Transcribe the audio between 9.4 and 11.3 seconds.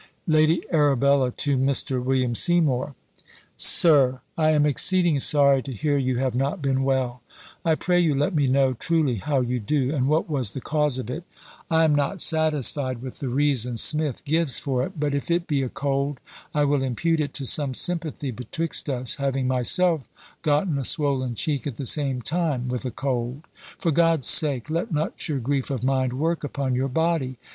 you do, and what was the cause of it.